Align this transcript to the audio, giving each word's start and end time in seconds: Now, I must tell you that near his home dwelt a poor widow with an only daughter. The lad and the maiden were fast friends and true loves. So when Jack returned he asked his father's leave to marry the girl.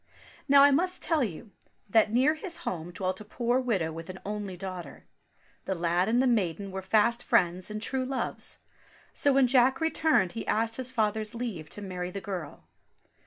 Now, 0.47 0.63
I 0.63 0.71
must 0.71 1.03
tell 1.03 1.23
you 1.23 1.51
that 1.87 2.11
near 2.11 2.33
his 2.33 2.57
home 2.65 2.89
dwelt 2.89 3.21
a 3.21 3.23
poor 3.23 3.59
widow 3.59 3.91
with 3.91 4.09
an 4.09 4.17
only 4.25 4.57
daughter. 4.57 5.05
The 5.65 5.75
lad 5.75 6.09
and 6.09 6.19
the 6.19 6.25
maiden 6.25 6.71
were 6.71 6.81
fast 6.81 7.21
friends 7.21 7.69
and 7.69 7.79
true 7.79 8.03
loves. 8.03 8.57
So 9.13 9.31
when 9.31 9.45
Jack 9.45 9.79
returned 9.79 10.31
he 10.31 10.47
asked 10.47 10.77
his 10.77 10.91
father's 10.91 11.35
leave 11.35 11.69
to 11.69 11.83
marry 11.83 12.09
the 12.09 12.19
girl. 12.19 12.63